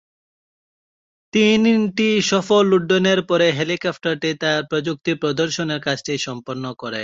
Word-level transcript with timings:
তিনটি 1.33 2.09
সফল 2.31 2.65
উড্ডয়নের 2.73 3.19
পরে 3.29 3.47
হেলিকপ্টারটি 3.57 4.29
তার 4.41 4.61
প্রযুক্তি 4.69 5.11
প্রদর্শনের 5.21 5.79
কাজটি 5.79 6.13
সম্পন্ন 6.27 6.65
করে। 6.73 6.99